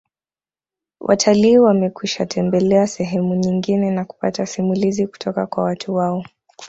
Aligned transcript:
Watalii 0.99 1.57
wamekwishatembelea 1.57 2.87
sehemu 2.87 3.35
nyingine 3.35 3.91
na 3.91 4.05
kupata 4.05 4.45
simulizi 4.45 5.07
kutoka 5.07 5.47
kwa 5.47 5.63
watu 5.63 5.95
wao 5.95 6.25